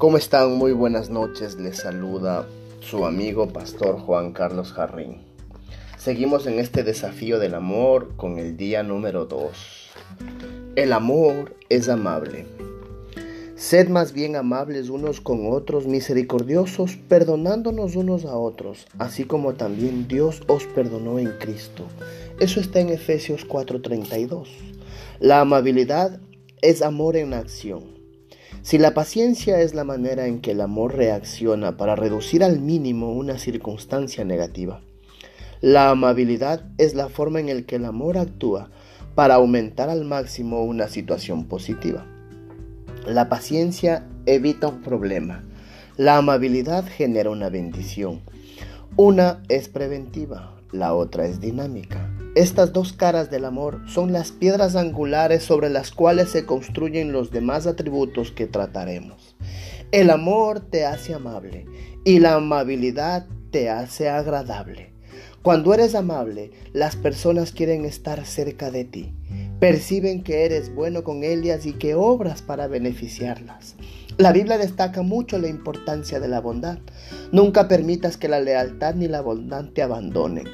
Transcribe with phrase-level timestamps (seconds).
[0.00, 0.56] ¿Cómo están?
[0.56, 1.58] Muy buenas noches.
[1.58, 2.48] Les saluda
[2.80, 5.18] su amigo Pastor Juan Carlos Jarrín.
[5.98, 9.90] Seguimos en este desafío del amor con el día número 2.
[10.76, 12.46] El amor es amable.
[13.56, 20.08] Sed más bien amables unos con otros, misericordiosos, perdonándonos unos a otros, así como también
[20.08, 21.84] Dios os perdonó en Cristo.
[22.38, 24.48] Eso está en Efesios 4:32.
[25.18, 26.20] La amabilidad
[26.62, 27.99] es amor en acción.
[28.62, 33.12] Si la paciencia es la manera en que el amor reacciona para reducir al mínimo
[33.12, 34.82] una circunstancia negativa,
[35.62, 38.70] la amabilidad es la forma en la que el amor actúa
[39.14, 42.06] para aumentar al máximo una situación positiva.
[43.06, 45.42] La paciencia evita un problema.
[45.96, 48.20] La amabilidad genera una bendición.
[48.96, 52.10] Una es preventiva, la otra es dinámica.
[52.36, 57.32] Estas dos caras del amor son las piedras angulares sobre las cuales se construyen los
[57.32, 59.34] demás atributos que trataremos.
[59.90, 61.66] El amor te hace amable
[62.04, 64.92] y la amabilidad te hace agradable.
[65.42, 69.12] Cuando eres amable, las personas quieren estar cerca de ti.
[69.58, 73.74] Perciben que eres bueno con ellas y que obras para beneficiarlas.
[74.18, 76.78] La Biblia destaca mucho la importancia de la bondad.
[77.32, 80.46] Nunca permitas que la lealtad ni la bondad te abandonen.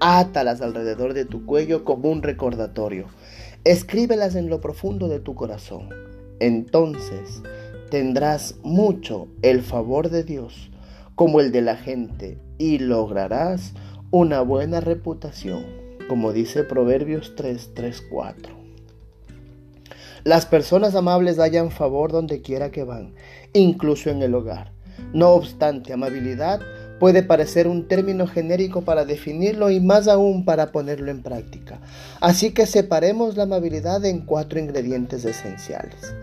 [0.00, 3.06] Átalas alrededor de tu cuello como un recordatorio.
[3.64, 5.88] Escríbelas en lo profundo de tu corazón.
[6.38, 7.42] Entonces
[7.90, 10.70] tendrás mucho el favor de Dios
[11.16, 13.72] como el de la gente y lograrás
[14.12, 15.64] una buena reputación,
[16.08, 18.54] como dice Proverbios 3, 3, 4.
[20.22, 23.14] Las personas amables hallan favor donde quiera que van,
[23.52, 24.72] incluso en el hogar.
[25.12, 26.60] No obstante, amabilidad
[26.98, 31.80] puede parecer un término genérico para definirlo y más aún para ponerlo en práctica.
[32.20, 36.14] Así que separemos la amabilidad en cuatro ingredientes esenciales.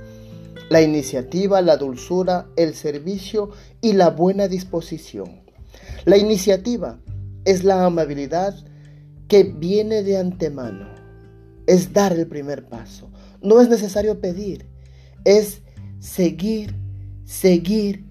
[0.69, 5.41] La iniciativa, la dulzura, el servicio y la buena disposición.
[6.05, 6.99] La iniciativa
[7.45, 8.55] es la amabilidad
[9.27, 10.87] que viene de antemano.
[11.67, 13.09] Es dar el primer paso.
[13.41, 14.67] No es necesario pedir.
[15.23, 15.61] Es
[15.99, 16.75] seguir,
[17.25, 18.05] seguir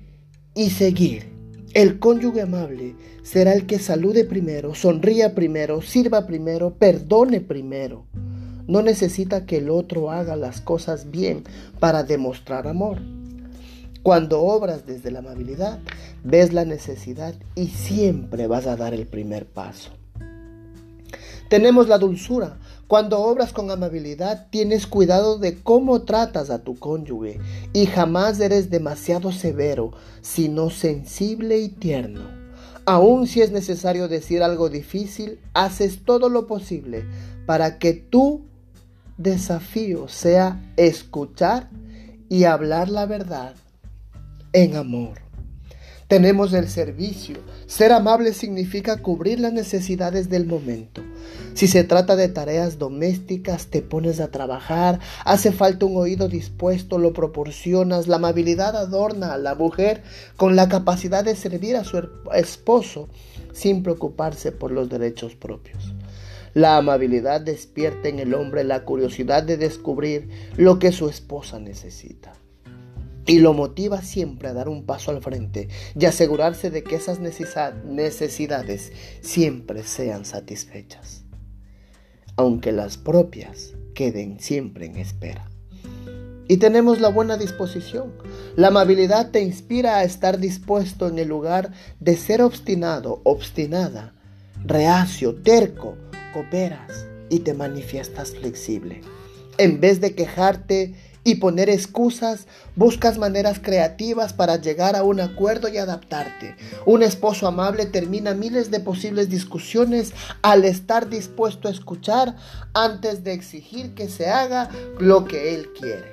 [0.55, 1.34] y seguir.
[1.75, 8.07] El cónyuge amable será el que salude primero, sonría primero, sirva primero, perdone primero.
[8.69, 11.43] No necesita que el otro haga las cosas bien
[11.81, 13.01] para demostrar amor.
[14.05, 15.81] Cuando obras desde la amabilidad,
[16.23, 19.91] ves la necesidad y siempre vas a dar el primer paso.
[21.49, 22.57] Tenemos la dulzura.
[22.95, 27.41] Cuando obras con amabilidad, tienes cuidado de cómo tratas a tu cónyuge
[27.73, 29.91] y jamás eres demasiado severo,
[30.21, 32.21] sino sensible y tierno.
[32.85, 37.05] Aun si es necesario decir algo difícil, haces todo lo posible
[37.47, 38.43] para que tu
[39.19, 41.71] desafío sea escuchar
[42.29, 43.57] y hablar la verdad
[44.53, 45.19] en amor.
[46.07, 47.39] Tenemos el servicio.
[47.67, 51.03] Ser amable significa cubrir las necesidades del momento.
[51.55, 56.99] Si se trata de tareas domésticas, te pones a trabajar, hace falta un oído dispuesto,
[56.99, 60.03] lo proporcionas, la amabilidad adorna a la mujer
[60.37, 63.09] con la capacidad de servir a su esposo
[63.53, 65.95] sin preocuparse por los derechos propios.
[66.55, 72.33] La amabilidad despierta en el hombre la curiosidad de descubrir lo que su esposa necesita
[73.27, 75.69] y lo motiva siempre a dar un paso al frente
[75.99, 81.25] y asegurarse de que esas necesidades siempre sean satisfechas,
[82.37, 85.49] aunque las propias queden siempre en espera.
[86.47, 88.13] Y tenemos la buena disposición.
[88.55, 94.15] La amabilidad te inspira a estar dispuesto en el lugar de ser obstinado, obstinada,
[94.63, 95.97] reacio, terco,
[96.35, 99.01] cooperas y te manifiestas flexible.
[99.57, 102.47] En vez de quejarte y poner excusas,
[102.77, 106.57] buscas maneras creativas para llegar a un acuerdo y adaptarte.
[106.85, 110.13] Un esposo amable termina miles de posibles discusiones
[110.43, 112.37] al estar dispuesto a escuchar
[112.75, 114.69] antes de exigir que se haga
[114.99, 116.13] lo que él quiere.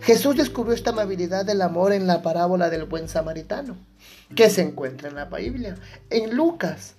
[0.00, 3.76] Jesús descubrió esta amabilidad del amor en la parábola del buen samaritano,
[4.34, 5.76] que se encuentra en la Biblia,
[6.10, 6.94] en Lucas.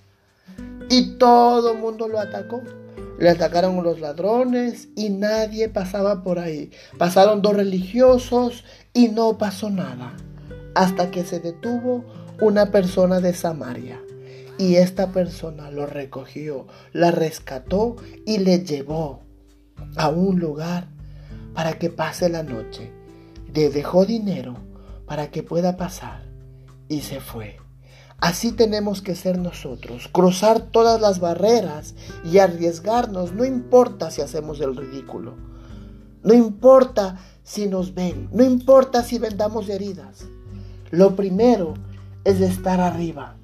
[0.90, 2.62] Y todo el mundo lo atacó.
[3.18, 6.70] Le atacaron los ladrones y nadie pasaba por ahí.
[6.98, 10.16] Pasaron dos religiosos y no pasó nada.
[10.74, 12.04] Hasta que se detuvo
[12.40, 14.00] una persona de Samaria.
[14.56, 19.22] Y esta persona lo recogió, la rescató y le llevó
[19.96, 20.88] a un lugar
[21.54, 22.92] para que pase la noche.
[23.52, 24.56] Le dejó dinero
[25.06, 26.22] para que pueda pasar
[26.88, 27.56] y se fue.
[28.20, 31.94] Así tenemos que ser nosotros, cruzar todas las barreras
[32.24, 35.36] y arriesgarnos, no importa si hacemos el ridículo,
[36.24, 40.26] no importa si nos ven, no importa si vendamos heridas.
[40.90, 41.74] Lo primero
[42.24, 43.36] es estar arriba.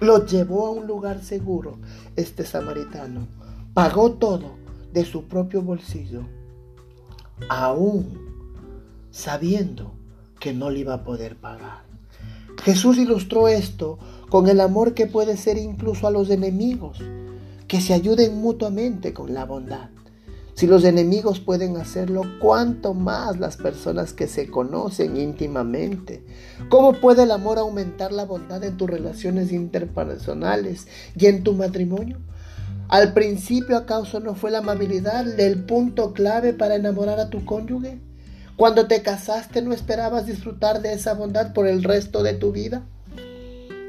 [0.00, 1.78] Lo llevó a un lugar seguro
[2.14, 3.26] este samaritano.
[3.72, 4.56] Pagó todo
[4.92, 6.22] de su propio bolsillo,
[7.48, 8.28] aún
[9.10, 9.94] sabiendo
[10.38, 11.88] que no le iba a poder pagar.
[12.62, 13.98] Jesús ilustró esto
[14.28, 16.98] con el amor que puede ser incluso a los enemigos,
[17.66, 19.90] que se ayuden mutuamente con la bondad.
[20.54, 26.24] Si los enemigos pueden hacerlo, ¿cuánto más las personas que se conocen íntimamente?
[26.68, 32.18] ¿Cómo puede el amor aumentar la bondad en tus relaciones interpersonales y en tu matrimonio?
[32.88, 38.00] Al principio, ¿acaso no fue la amabilidad el punto clave para enamorar a tu cónyuge?
[38.56, 42.84] Cuando te casaste, ¿no esperabas disfrutar de esa bondad por el resto de tu vida?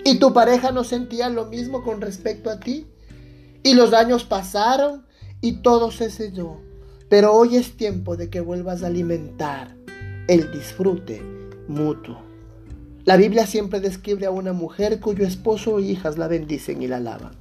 [0.10, 2.88] ¿Y tu pareja no sentía lo mismo con respecto a ti?
[3.62, 5.06] Y los años pasaron
[5.40, 6.58] y todo se selló.
[7.10, 9.76] Pero hoy es tiempo de que vuelvas a alimentar
[10.28, 11.22] el disfrute
[11.68, 12.24] mutuo.
[13.06, 16.98] La Biblia siempre describe a una mujer cuyo esposo o hijas la bendicen y la
[16.98, 17.34] alaban.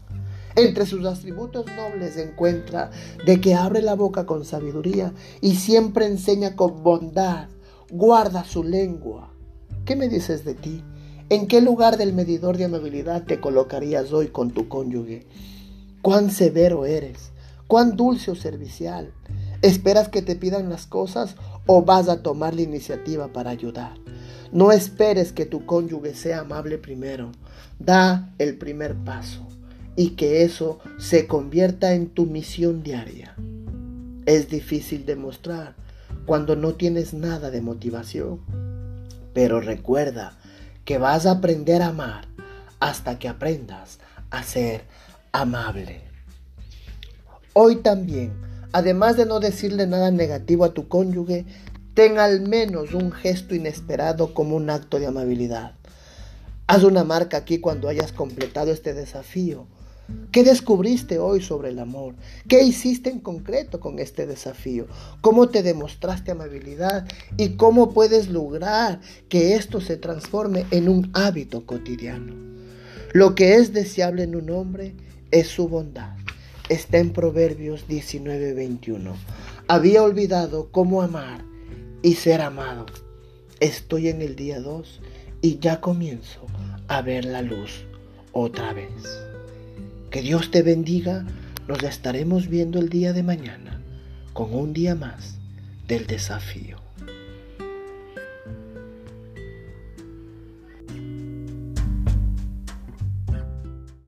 [0.55, 2.91] Entre sus atributos nobles se encuentra
[3.25, 7.49] de que abre la boca con sabiduría y siempre enseña con bondad,
[7.91, 9.32] guarda su lengua.
[9.87, 10.85] ¿Qué me dices de ti?
[11.31, 15.27] ¿En qué lugar del medidor de amabilidad te colocarías hoy con tu cónyuge?
[16.01, 17.33] ¿Cuán severo eres?
[17.67, 19.13] ¿Cuán dulce o servicial?
[19.61, 21.37] ¿Esperas que te pidan las cosas
[21.67, 23.93] o vas a tomar la iniciativa para ayudar?
[24.53, 27.31] No esperes que tu cónyuge sea amable primero.
[27.79, 29.47] Da el primer paso
[29.97, 33.35] y que eso se convierta en tu misión diaria.
[34.25, 35.77] Es difícil demostrar
[36.25, 38.41] cuando no tienes nada de motivación,
[39.35, 40.39] pero recuerda
[40.88, 42.29] que vas a aprender a amar
[42.81, 43.99] hasta que aprendas
[44.31, 44.85] a ser
[45.32, 46.00] amable.
[47.52, 48.32] Hoy también,
[48.73, 51.44] además de no decirle nada negativo a tu cónyuge,
[51.93, 55.73] ten al menos un gesto inesperado como un acto de amabilidad.
[56.67, 59.67] Haz una marca aquí cuando hayas completado este desafío.
[60.32, 62.14] ¿Qué descubriste hoy sobre el amor?
[62.49, 64.87] ¿Qué hiciste en concreto con este desafío?
[65.20, 67.06] ¿Cómo te demostraste amabilidad?
[67.37, 72.34] ¿Y cómo puedes lograr que esto se transforme en un hábito cotidiano?
[73.12, 74.94] Lo que es deseable en un hombre
[75.31, 76.19] es su bondad
[76.69, 79.14] está en Proverbios 19:21.
[79.69, 81.44] Había olvidado cómo amar
[82.02, 82.87] y ser amado.
[83.60, 85.00] Estoy en el día 2
[85.40, 86.46] y ya comienzo
[86.88, 87.84] a ver la luz
[88.32, 89.28] otra vez.
[90.10, 91.26] Que Dios te bendiga.
[91.66, 93.82] Nos estaremos viendo el día de mañana
[94.32, 95.38] con un día más
[95.87, 96.88] del desafío.